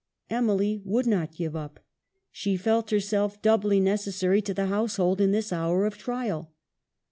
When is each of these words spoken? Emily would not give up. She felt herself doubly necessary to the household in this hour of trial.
Emily 0.31 0.81
would 0.83 1.05
not 1.05 1.35
give 1.35 1.55
up. 1.55 1.79
She 2.31 2.57
felt 2.57 2.89
herself 2.89 3.39
doubly 3.43 3.79
necessary 3.79 4.41
to 4.41 4.53
the 4.55 4.65
household 4.65 5.21
in 5.21 5.29
this 5.31 5.53
hour 5.53 5.85
of 5.85 5.95
trial. 5.95 6.51